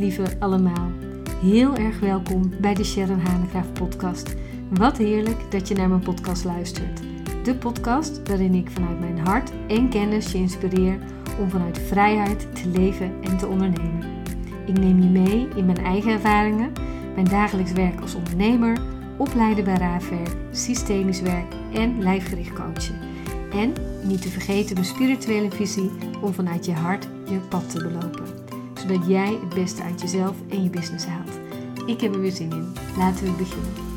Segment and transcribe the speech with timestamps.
[0.00, 0.90] lieve allemaal.
[1.40, 4.34] Heel erg welkom bij de Sharon Hanegraaf podcast.
[4.68, 7.00] Wat heerlijk dat je naar mijn podcast luistert.
[7.44, 10.98] De podcast waarin ik vanuit mijn hart en kennis je inspireer
[11.38, 14.04] om vanuit vrijheid te leven en te ondernemen.
[14.66, 16.72] Ik neem je mee in mijn eigen ervaringen,
[17.14, 18.78] mijn dagelijks werk als ondernemer,
[19.16, 22.98] opleiden bij Raafwerk, systemisch werk en lijfgericht coachen.
[23.52, 23.72] En
[24.02, 25.90] niet te vergeten mijn spirituele visie
[26.20, 28.49] om vanuit je hart je pad te belopen.
[28.80, 31.40] Zodat jij het beste uit jezelf en je business haalt.
[31.86, 32.72] Ik heb er weer zin in.
[32.96, 33.89] Laten we beginnen.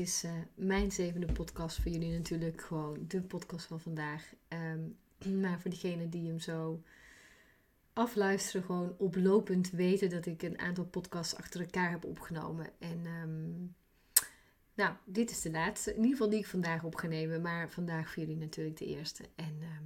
[0.00, 2.62] Is eh, mijn zevende podcast voor jullie natuurlijk.
[2.62, 4.32] Gewoon de podcast van vandaag.
[4.48, 4.80] Ehm,
[5.42, 6.82] maar voor diegenen die hem zo
[7.92, 12.66] afluisteren, gewoon oplopend weten dat ik een aantal podcasts achter elkaar heb opgenomen.
[12.78, 13.66] En ehm,
[14.74, 15.90] nou, dit is de laatste.
[15.90, 17.42] In ieder geval die ik vandaag op ga nemen.
[17.42, 19.24] Maar vandaag voor jullie natuurlijk de eerste.
[19.34, 19.84] En ehm,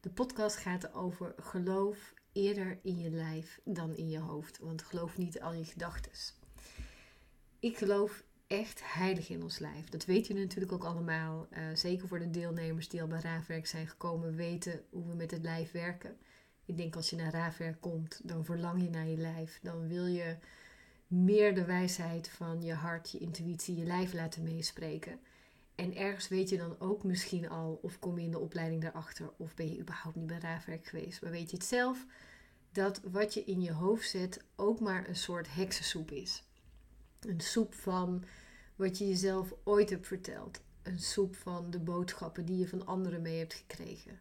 [0.00, 4.58] de podcast gaat over geloof eerder in je lijf dan in je hoofd.
[4.58, 6.12] Want geloof niet al je gedachten.
[7.58, 8.24] Ik geloof
[8.58, 9.88] echt heilig in ons lijf.
[9.88, 11.46] Dat weten jullie natuurlijk ook allemaal.
[11.50, 15.30] Eh, zeker voor de deelnemers die al bij Raafwerk zijn gekomen, weten hoe we met
[15.30, 16.16] het lijf werken.
[16.64, 19.58] Ik denk als je naar Raafwerk komt, dan verlang je naar je lijf.
[19.62, 20.36] Dan wil je
[21.06, 25.18] meer de wijsheid van je hart, je intuïtie, je lijf laten meespreken.
[25.74, 29.30] En ergens weet je dan ook misschien al, of kom je in de opleiding daarachter,
[29.36, 31.22] of ben je überhaupt niet bij Raafwerk geweest.
[31.22, 32.06] Maar weet je het zelf,
[32.72, 36.44] dat wat je in je hoofd zet ook maar een soort heksensoep is.
[37.20, 38.24] Een soep van
[38.76, 40.60] wat je jezelf ooit hebt verteld.
[40.82, 44.20] Een soep van de boodschappen die je van anderen mee hebt gekregen.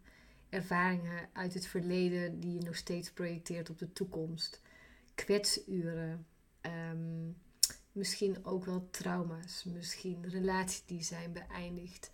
[0.49, 4.61] Ervaringen uit het verleden die je nog steeds projecteert op de toekomst.
[5.15, 6.25] Kwetsuren.
[6.61, 7.31] ehm,
[7.91, 9.63] misschien ook wel trauma's.
[9.63, 12.11] Misschien relaties die zijn beëindigd.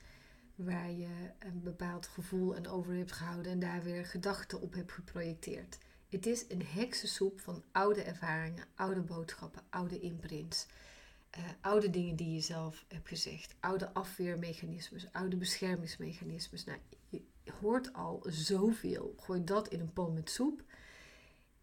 [0.56, 4.92] Waar je een bepaald gevoel en over hebt gehouden en daar weer gedachten op hebt
[4.92, 5.78] geprojecteerd.
[6.10, 10.68] Het is een heksensoep van oude ervaringen, oude boodschappen, oude imprints.
[11.30, 13.56] Eh, oude dingen die je zelf hebt gezegd.
[13.60, 16.64] Oude afweermechanismes, oude beschermingsmechanismes.
[16.64, 16.80] Nou,
[17.10, 17.22] je
[17.62, 19.14] hoort al zoveel.
[19.18, 20.64] Gooi dat in een pan met soep.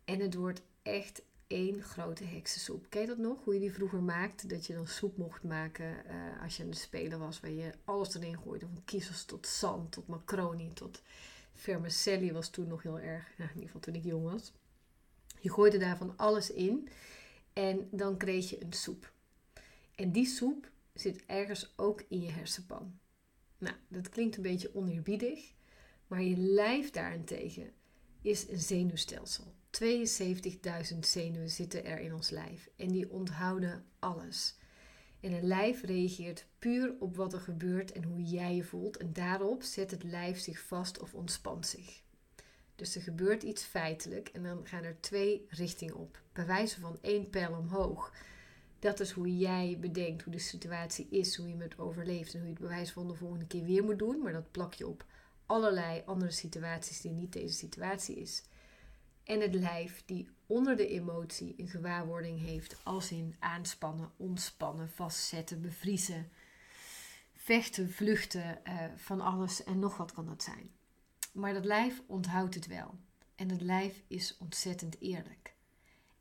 [0.05, 2.87] En het wordt echt één grote heksensoep.
[2.89, 3.45] Ken je dat nog?
[3.45, 4.47] Hoe je die vroeger maakte?
[4.47, 7.41] Dat je dan soep mocht maken eh, als je aan het spelen was.
[7.41, 8.67] Waar je alles erin gooide.
[8.67, 11.03] Van kiezels tot zand, tot macaroni, tot
[11.53, 13.33] vermicelli was toen nog heel erg.
[13.37, 14.53] Nou, in ieder geval toen ik jong was.
[15.41, 16.89] Je gooide daar van alles in.
[17.53, 19.15] En dan kreeg je een soep.
[19.97, 22.99] En die soep zit ergens ook in je hersenpan.
[23.59, 25.55] Nou, dat klinkt een beetje oneerbiedig.
[26.07, 27.73] Maar je lijf daarentegen
[28.23, 29.55] is een zenuwstelsel.
[29.85, 32.69] 72.000 zenuwen zitten er in ons lijf.
[32.77, 34.57] En die onthouden alles.
[35.21, 38.97] En een lijf reageert puur op wat er gebeurt en hoe jij je voelt.
[38.97, 42.03] En daarop zet het lijf zich vast of ontspant zich.
[42.75, 46.23] Dus er gebeurt iets feitelijk en dan gaan er twee richtingen op.
[46.33, 48.13] Bij wijze van één pijl omhoog.
[48.79, 52.49] Dat is hoe jij bedenkt hoe de situatie is, hoe je het overleeft en hoe
[52.49, 54.23] je het bewijs van de volgende keer weer moet doen.
[54.23, 55.05] Maar dat plak je op
[55.47, 58.43] allerlei andere situaties die niet deze situatie is.
[59.25, 65.61] En het lijf die onder de emotie een gewaarwording heeft als in aanspannen, ontspannen, vastzetten,
[65.61, 66.31] bevriezen,
[67.35, 70.71] vechten, vluchten, eh, van alles en nog wat kan dat zijn.
[71.33, 72.95] Maar dat lijf onthoudt het wel.
[73.35, 75.56] En het lijf is ontzettend eerlijk.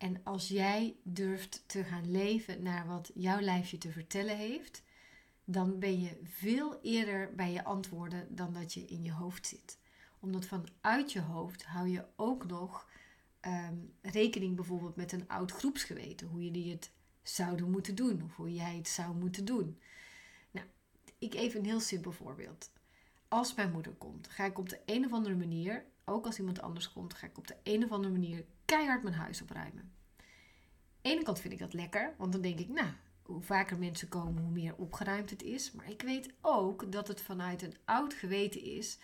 [0.05, 4.83] En als jij durft te gaan leven naar wat jouw lijfje te vertellen heeft,
[5.45, 9.77] dan ben je veel eerder bij je antwoorden dan dat je in je hoofd zit.
[10.19, 12.89] Omdat vanuit je hoofd hou je ook nog
[13.39, 16.91] ehm, rekening bijvoorbeeld met een oud groepsgeweten, hoe jullie het
[17.21, 19.79] zouden moeten doen of hoe jij het zou moeten doen.
[20.51, 20.67] Nou,
[21.17, 22.71] ik even een heel simpel voorbeeld.
[23.27, 26.61] Als mijn moeder komt, ga ik op de een of andere manier, ook als iemand
[26.61, 29.93] anders komt, ga ik op de een of andere manier keihard mijn huis opruimen.
[31.01, 32.89] Aan ene kant vind ik dat lekker, want dan denk ik, nou,
[33.21, 35.71] hoe vaker mensen komen, hoe meer opgeruimd het is.
[35.71, 38.99] Maar ik weet ook dat het vanuit een oud geweten is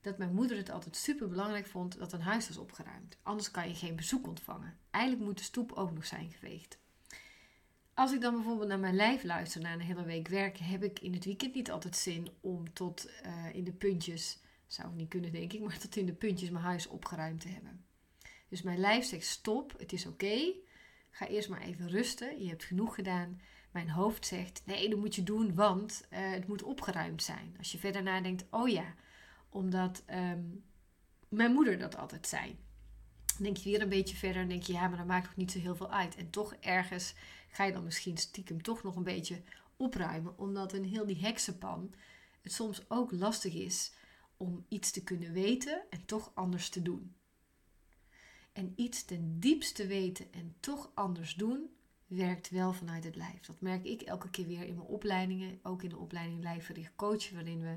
[0.00, 3.16] dat mijn moeder het altijd super belangrijk vond dat een huis was opgeruimd.
[3.22, 4.78] Anders kan je geen bezoek ontvangen.
[4.90, 6.78] Eigenlijk moet de stoep ook nog zijn geveegd.
[7.94, 11.00] Als ik dan bijvoorbeeld naar mijn lijf luister na een hele week werken, heb ik
[11.00, 15.08] in het weekend niet altijd zin om tot uh, in de puntjes, zou ik niet
[15.08, 17.84] kunnen denk ik, maar tot in de puntjes mijn huis opgeruimd te hebben.
[18.54, 20.52] Dus mijn lijf zegt stop, het is oké.
[21.10, 22.42] Ga eerst maar even rusten.
[22.42, 23.40] Je hebt genoeg gedaan.
[23.70, 27.54] Mijn hoofd zegt: nee, dat moet je doen, want eh, het moet opgeruimd zijn.
[27.58, 28.94] Als je verder nadenkt: oh ja,
[29.48, 30.42] omdat ehm,
[31.28, 32.58] mijn moeder dat altijd zei.
[33.26, 35.36] Dan denk je weer een beetje verder en denk je: ja, maar dat maakt ook
[35.36, 36.16] niet zo heel veel uit.
[36.16, 37.14] En toch ergens
[37.48, 39.42] ga je dan misschien stiekem toch nog een beetje
[39.76, 41.94] opruimen, omdat in heel die heksenpan
[42.42, 43.92] het soms ook lastig is
[44.36, 47.14] om iets te kunnen weten en toch anders te doen.
[48.54, 51.70] En iets ten diepste weten en toch anders doen,
[52.06, 53.40] werkt wel vanuit het lijf.
[53.40, 57.34] Dat merk ik elke keer weer in mijn opleidingen, ook in de opleiding Lijfverricht Coachen,
[57.34, 57.76] waarin we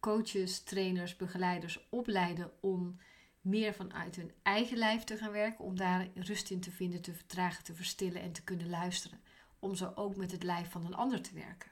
[0.00, 2.98] coaches, trainers, begeleiders opleiden om
[3.40, 7.14] meer vanuit hun eigen lijf te gaan werken, om daar rust in te vinden, te
[7.14, 9.20] vertragen, te verstillen en te kunnen luisteren.
[9.58, 11.70] Om zo ook met het lijf van een ander te werken.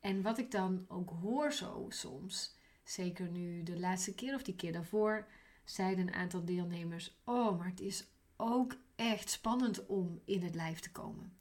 [0.00, 4.56] En wat ik dan ook hoor zo soms, zeker nu de laatste keer of die
[4.56, 5.26] keer daarvoor,
[5.70, 10.80] zeiden een aantal deelnemers: Oh, maar het is ook echt spannend om in het lijf
[10.80, 11.36] te komen.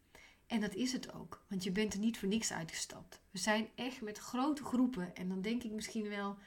[0.47, 3.21] En dat is het ook, want je bent er niet voor niks uitgestapt.
[3.31, 6.37] We zijn echt met grote groepen en dan denk ik misschien wel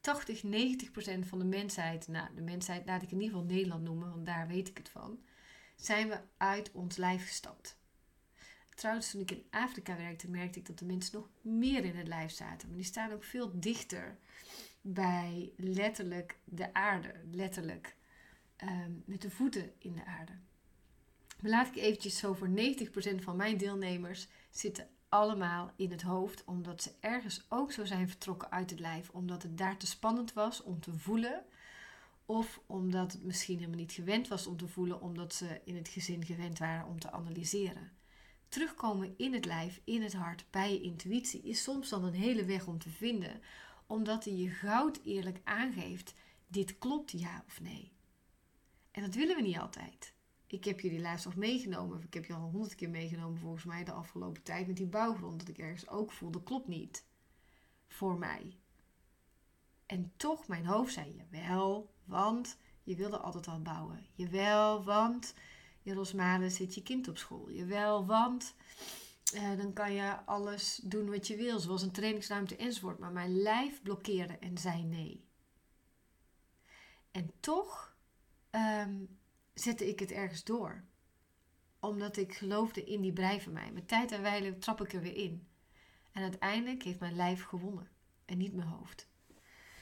[0.00, 3.82] 80, 90 procent van de mensheid, nou de mensheid laat ik in ieder geval Nederland
[3.82, 5.18] noemen, want daar weet ik het van,
[5.76, 7.78] zijn we uit ons lijf gestapt.
[8.74, 12.08] Trouwens, toen ik in Afrika werkte, merkte ik dat de mensen nog meer in het
[12.08, 12.68] lijf zaten.
[12.68, 14.18] Maar die staan ook veel dichter
[14.92, 17.14] bij letterlijk de aarde.
[17.30, 17.96] Letterlijk
[18.56, 20.32] ehm, met de voeten in de aarde.
[21.40, 26.44] Maar laat ik eventjes zo voor 90% van mijn deelnemers zitten allemaal in het hoofd.
[26.44, 29.08] Omdat ze ergens ook zo zijn vertrokken uit het lijf.
[29.10, 31.44] Omdat het daar te spannend was om te voelen.
[32.26, 35.00] Of omdat het misschien helemaal niet gewend was om te voelen.
[35.00, 37.96] Omdat ze in het gezin gewend waren om te analyseren
[38.48, 42.44] terugkomen in het lijf, in het hart, bij je intuïtie, is soms dan een hele
[42.44, 43.40] weg om te vinden,
[43.86, 46.14] omdat hij je goud eerlijk aangeeft:
[46.46, 47.92] dit klopt ja of nee.
[48.90, 50.14] En dat willen we niet altijd.
[50.46, 53.84] Ik heb jullie laatst nog meegenomen, ik heb je al honderd keer meegenomen volgens mij
[53.84, 57.04] de afgelopen tijd met die bouwgrond, dat ik ergens ook voelde: klopt niet
[57.86, 58.56] voor mij.
[59.86, 64.06] En toch, mijn hoofd zei: jawel, want je wilde altijd al bouwen.
[64.14, 65.34] Jawel, want
[65.84, 67.50] Rosmalen zit je kind op school.
[67.50, 68.54] Jawel, want
[69.34, 72.98] eh, dan kan je alles doen wat je wil, zoals een trainingsruimte enzovoort.
[72.98, 75.24] Maar mijn lijf blokkeerde en zei nee.
[77.10, 77.96] En toch
[78.50, 79.04] ehm,
[79.54, 80.84] zette ik het ergens door.
[81.80, 83.72] Omdat ik geloofde in die brei van mij.
[83.72, 85.48] Met tijd en wijle trap ik er weer in.
[86.12, 87.88] En uiteindelijk heeft mijn lijf gewonnen.
[88.24, 89.08] En niet mijn hoofd.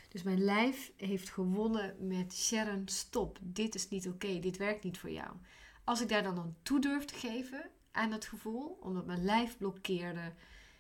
[0.09, 3.39] Dus mijn lijf heeft gewonnen met Sharon, stop.
[3.43, 4.39] Dit is niet oké.
[4.39, 5.37] Dit werkt niet voor jou.
[5.85, 9.59] Als ik daar dan aan toe durf te geven aan het gevoel, omdat mijn lijf
[9.59, 10.33] blokkeerde,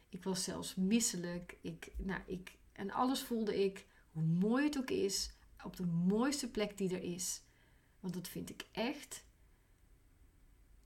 [0.08, 4.90] ik was zelfs misselijk, ik, nou, ik, en alles voelde ik, hoe mooi het ook
[4.90, 5.32] is,
[5.64, 7.42] op de mooiste plek die er is.
[8.00, 9.24] Want dat vind ik echt.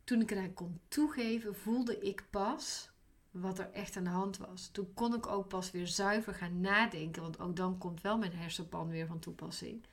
[0.05, 2.91] Toen ik eraan kon toegeven, voelde ik pas
[3.31, 4.69] wat er echt aan de hand was.
[4.69, 8.33] Toen kon ik ook pas weer zuiver gaan nadenken, want ook dan komt wel mijn
[8.33, 9.85] hersenpan weer van toepassing.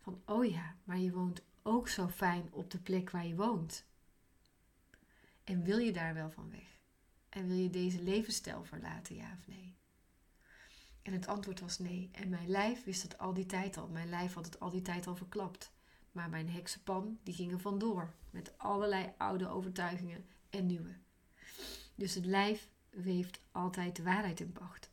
[0.00, 3.86] Van, oh ja, maar je woont ook zo fijn op de plek waar je woont?
[5.48, 6.80] En wil je daar wel van weg?
[7.28, 9.76] En wil je deze levensstijl verlaten, ja of nee?
[11.02, 12.08] En het antwoord was nee.
[12.12, 13.88] En mijn lijf wist het al die tijd al.
[13.88, 15.72] Mijn lijf had het al die tijd al verklapt.
[16.12, 18.14] Maar mijn heksenpan, die ging er vandoor.
[18.30, 20.96] Met allerlei oude overtuigingen en nieuwe.
[21.94, 24.90] Dus het lijf weeft altijd de waarheid in pacht.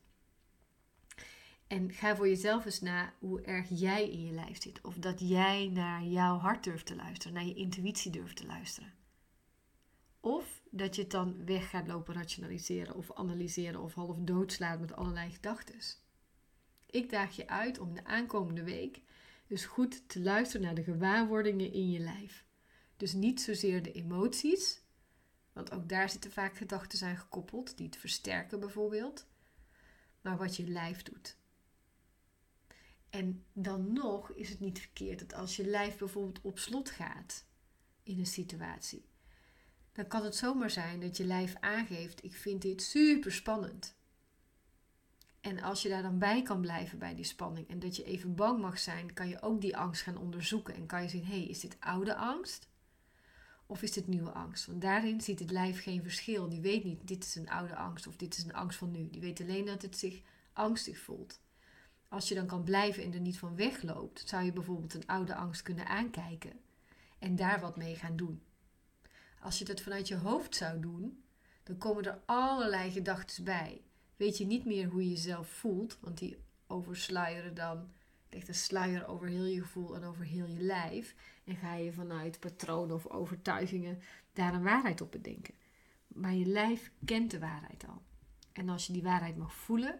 [1.67, 4.81] En ga voor jezelf eens na hoe erg jij in je lijf zit.
[4.81, 8.93] Of dat jij naar jouw hart durft te luisteren, naar je intuïtie durft te luisteren.
[10.25, 14.95] Of dat je het dan weg gaat lopen rationaliseren of analyseren of half doodslaat met
[14.95, 15.79] allerlei gedachten.
[16.85, 19.01] Ik daag je uit om de aankomende week
[19.47, 22.45] dus goed te luisteren naar de gewaarwordingen in je lijf.
[22.97, 24.81] Dus niet zozeer de emoties,
[25.53, 29.27] want ook daar zitten vaak gedachten aan gekoppeld, die het versterken bijvoorbeeld,
[30.21, 31.37] maar wat je lijf doet.
[33.09, 37.45] En dan nog is het niet verkeerd dat als je lijf bijvoorbeeld op slot gaat
[38.03, 39.13] in een situatie,
[39.95, 43.95] dan kan het zomaar zijn dat je lijf aangeeft: Ik vind dit super spannend.
[45.41, 48.35] En als je daar dan bij kan blijven bij die spanning en dat je even
[48.35, 51.37] bang mag zijn, kan je ook die angst gaan onderzoeken en kan je zien: hé,
[51.37, 52.67] hey, is dit oude angst?
[53.65, 54.65] Of is dit nieuwe angst?
[54.65, 56.49] Want daarin ziet het lijf geen verschil.
[56.49, 59.09] Die weet niet, dit is een oude angst of dit is een angst van nu.
[59.09, 60.21] Die weet alleen dat het zich
[60.53, 61.41] angstig voelt.
[62.07, 65.35] Als je dan kan blijven en er niet van wegloopt, zou je bijvoorbeeld een oude
[65.35, 66.59] angst kunnen aankijken
[67.19, 68.41] en daar wat mee gaan doen.
[69.45, 71.23] Als je dat vanuit je hoofd zou doen,
[71.63, 73.81] dan komen er allerlei gedachten bij.
[74.15, 76.37] Weet je niet meer hoe je jezelf voelt, want die
[76.67, 77.91] oversluieren dan,
[78.29, 81.15] legt een sluier over heel je gevoel en over heel je lijf.
[81.43, 84.01] En ga je vanuit patronen of overtuigingen
[84.33, 85.53] daar een waarheid op bedenken.
[86.07, 88.01] Maar je lijf kent de waarheid al.
[88.51, 89.99] En als je die waarheid mag voelen,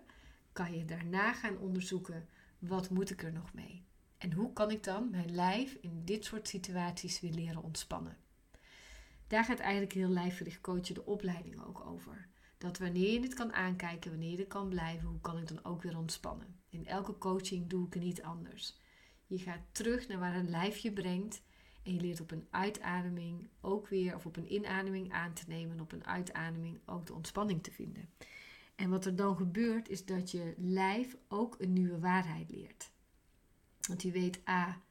[0.52, 2.28] kan je daarna gaan onderzoeken:
[2.60, 3.86] wat moet ik er nog mee?
[4.18, 8.24] En hoe kan ik dan mijn lijf in dit soort situaties weer leren ontspannen?
[9.28, 12.28] Daar gaat eigenlijk heel lijfgericht coachen de opleiding ook over.
[12.58, 15.66] Dat wanneer je dit kan aankijken, wanneer je er kan blijven, hoe kan ik dan
[15.66, 16.60] ook weer ontspannen?
[16.70, 18.80] In elke coaching doe ik het niet anders.
[19.26, 21.42] Je gaat terug naar waar een lijf je brengt
[21.84, 25.76] en je leert op een uitademing ook weer, of op een inademing aan te nemen,
[25.76, 28.10] en op een uitademing ook de ontspanning te vinden.
[28.76, 32.92] En wat er dan gebeurt, is dat je lijf ook een nieuwe waarheid leert.
[33.88, 34.82] Want je weet, A,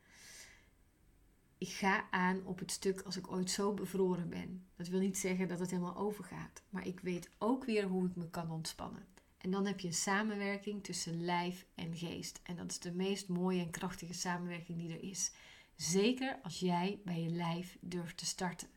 [1.64, 4.66] ik ga aan op het stuk als ik ooit zo bevroren ben.
[4.76, 8.16] Dat wil niet zeggen dat het helemaal overgaat, maar ik weet ook weer hoe ik
[8.16, 9.06] me kan ontspannen.
[9.38, 12.40] En dan heb je een samenwerking tussen lijf en geest.
[12.42, 15.33] En dat is de meest mooie en krachtige samenwerking die er is.
[15.76, 18.68] Zeker als jij bij je lijf durft te starten.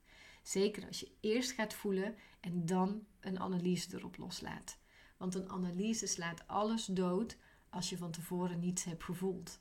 [0.44, 4.78] Zeker als je eerst gaat voelen en dan een analyse erop loslaat.
[5.18, 7.38] Want een analyse slaat alles dood
[7.70, 9.60] als je van tevoren niets hebt gevoeld.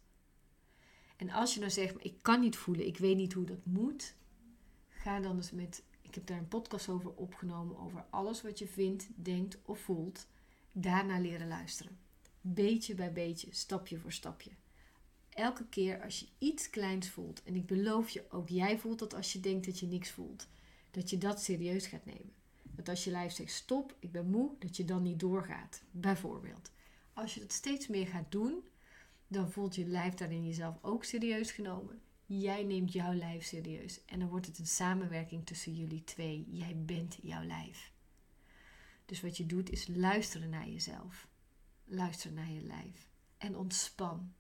[1.17, 4.15] En als je nou zegt, ik kan niet voelen, ik weet niet hoe dat moet,
[4.89, 8.67] ga dan eens met, ik heb daar een podcast over opgenomen, over alles wat je
[8.67, 10.27] vindt, denkt of voelt,
[10.73, 11.99] daarna leren luisteren.
[12.41, 14.51] Beetje bij beetje, stapje voor stapje.
[15.29, 19.15] Elke keer als je iets kleins voelt, en ik beloof je, ook jij voelt dat
[19.15, 20.49] als je denkt dat je niks voelt,
[20.91, 22.33] dat je dat serieus gaat nemen.
[22.63, 25.83] Dat als je lijf zegt stop, ik ben moe, dat je dan niet doorgaat.
[25.91, 26.71] Bijvoorbeeld.
[27.13, 28.65] Als je dat steeds meer gaat doen,
[29.29, 32.01] dan voelt je lijf daarin jezelf ook serieus genomen.
[32.27, 34.05] Jij neemt jouw lijf serieus.
[34.05, 36.47] En dan wordt het een samenwerking tussen jullie twee.
[36.51, 37.93] Jij bent jouw lijf.
[39.05, 41.29] Dus wat je doet is luisteren naar jezelf.
[41.85, 43.09] Luister naar je lijf.
[43.39, 44.33] En ontspan.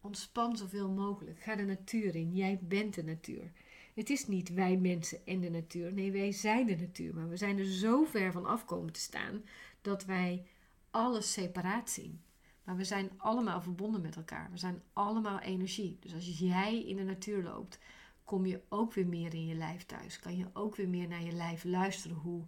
[0.00, 1.40] Ontspan zoveel mogelijk.
[1.40, 2.34] Ga de natuur in.
[2.34, 3.52] Jij bent de natuur.
[3.94, 5.92] Het is niet wij mensen en de natuur.
[5.92, 7.14] Nee, wij zijn de natuur.
[7.14, 9.44] Maar we zijn er zo ver van afkomen te staan
[9.80, 10.46] dat wij
[10.90, 12.22] alles separaat zien.
[12.68, 14.48] Maar we zijn allemaal verbonden met elkaar.
[14.50, 15.96] We zijn allemaal energie.
[16.00, 17.78] Dus als jij in de natuur loopt,
[18.24, 20.18] kom je ook weer meer in je lijf thuis.
[20.18, 22.16] Kan je ook weer meer naar je lijf luisteren.
[22.16, 22.44] Hoe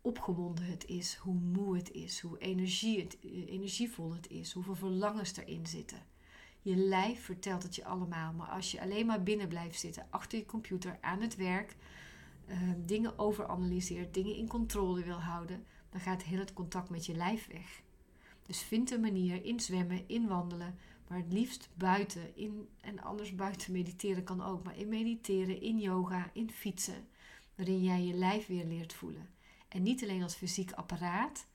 [0.00, 4.74] opgewonden het is, hoe moe het is, hoe energie het, eh, energievol het is, hoeveel
[4.74, 6.02] verlangens erin zitten.
[6.62, 8.32] Je lijf vertelt het je allemaal.
[8.32, 11.76] Maar als je alleen maar binnen blijft zitten, achter je computer, aan het werk,
[12.48, 17.14] uh, dingen overanalyseert, dingen in controle wil houden, dan gaat heel het contact met je
[17.14, 17.84] lijf weg.
[18.46, 22.36] Dus vind een manier in zwemmen, in wandelen, maar het liefst buiten.
[22.36, 27.08] In, en anders buiten mediteren kan ook, maar in mediteren, in yoga, in fietsen,
[27.54, 29.28] waarin jij je lijf weer leert voelen.
[29.68, 31.46] En niet alleen als fysiek apparaat,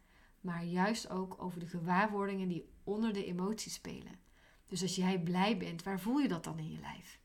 [0.41, 4.19] maar juist ook over de gewaarwordingen die onder de emoties spelen.
[4.67, 7.19] Dus als jij blij bent, waar voel je dat dan in je lijf?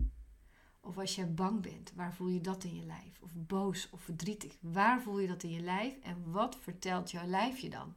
[0.80, 3.20] Of als jij bang bent, waar voel je dat in je lijf?
[3.20, 5.99] Of boos of verdrietig, waar voel je dat in je lijf?
[6.02, 7.94] En wat vertelt jouw lijf je dan?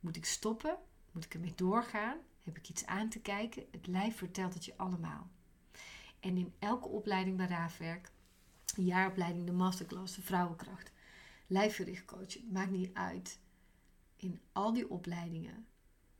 [0.00, 0.78] Moet ik stoppen?
[1.12, 2.18] Moet ik ermee doorgaan?
[2.42, 3.64] Heb ik iets aan te kijken?
[3.70, 5.30] Het lijf vertelt het je allemaal.
[6.20, 8.10] En in elke opleiding bij Raafwerk,
[8.76, 10.92] jaaropleiding, de masterclass, de vrouwenkracht,
[11.46, 13.38] lijfgericht coaching, maakt niet uit.
[14.16, 15.66] In al die opleidingen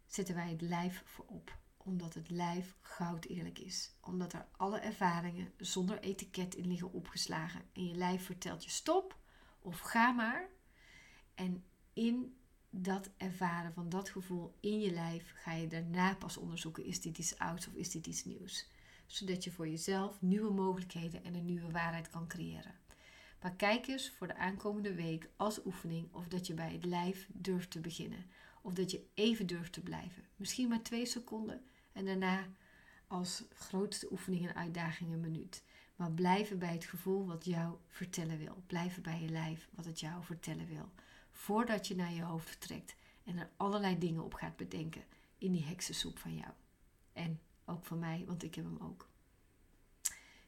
[0.06, 3.90] zetten wij het lijf voorop omdat het lijf goud eerlijk is.
[4.00, 7.62] Omdat er alle ervaringen zonder etiket in liggen opgeslagen.
[7.72, 9.18] En je lijf vertelt je stop
[9.58, 10.49] of ga maar.
[11.34, 12.37] En in
[12.71, 17.19] dat ervaren van dat gevoel in je lijf ga je daarna pas onderzoeken: is dit
[17.19, 18.69] iets ouds of is dit iets nieuws?
[19.07, 22.79] Zodat je voor jezelf nieuwe mogelijkheden en een nieuwe waarheid kan creëren.
[23.43, 27.29] Maar kijk eens voor de aankomende week als oefening of dat je bij het lijf
[27.33, 28.25] durft te beginnen.
[28.62, 30.25] Of dat je even durft te blijven.
[30.37, 31.62] Misschien maar twee seconden
[31.93, 32.47] en daarna
[33.07, 35.62] als grootste oefening en uitdaging een minuut.
[35.97, 38.62] Maar blijven bij het gevoel wat jou vertellen wil.
[38.67, 40.91] Blijven bij je lijf wat het jou vertellen wil
[41.40, 42.94] voordat je naar je hoofd vertrekt
[43.25, 45.04] en er allerlei dingen op gaat bedenken
[45.38, 46.52] in die heksensoep van jou.
[47.12, 49.09] En ook van mij, want ik heb hem ook.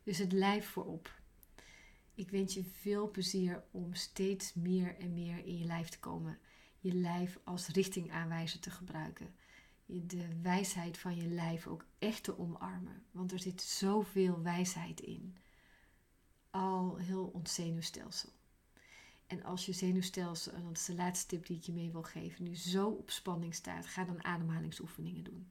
[0.02, 1.20] Dus het lijf voorop.
[2.14, 6.38] Ik wens je veel plezier om steeds meer en meer in je lijf te komen.
[6.78, 9.34] Je lijf als richtingaanwijzer te gebruiken.
[9.86, 13.04] De wijsheid van je lijf ook echt te omarmen.
[13.10, 15.36] Want er zit zoveel wijsheid in.
[16.50, 18.32] Al heel ons zenuwstelsel.
[19.32, 22.02] En als je zenuwstelsel, en dat is de laatste tip die ik je mee wil
[22.02, 25.48] geven, nu zo op spanning staat, ga dan ademhalingsoefeningen doen.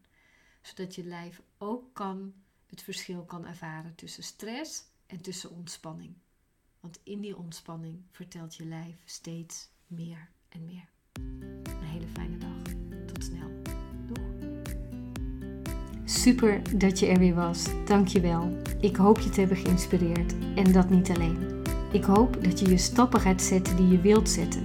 [0.61, 2.33] Zodat je lijf ook kan,
[2.65, 6.13] het verschil kan ervaren tussen stress en tussen ontspanning.
[6.79, 10.89] Want in die ontspanning vertelt je lijf steeds meer en meer.
[11.63, 12.73] Een hele fijne dag.
[13.13, 13.49] Tot snel.
[14.07, 14.73] Doeg.
[16.05, 17.85] Super dat je er weer was.
[17.85, 18.61] Dankjewel.
[18.79, 20.33] Ik hoop je te hebben geïnspireerd.
[20.55, 21.60] En dat niet alleen.
[21.91, 24.61] Ik hoop dat je je stappen gaat zetten die je wilt zetten.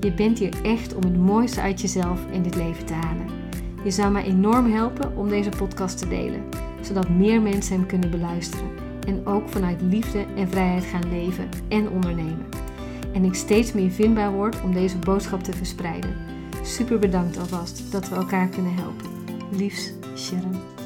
[0.00, 3.26] Je bent hier echt om het mooiste uit jezelf in dit leven te halen.
[3.84, 6.42] Je zou mij enorm helpen om deze podcast te delen,
[6.80, 8.70] zodat meer mensen hem kunnen beluisteren
[9.06, 12.46] en ook vanuit liefde en vrijheid gaan leven en ondernemen.
[13.12, 16.16] En ik steeds meer vindbaar word om deze boodschap te verspreiden.
[16.62, 19.06] Super bedankt alvast dat we elkaar kunnen helpen.
[19.50, 20.77] Liefs, Sharon.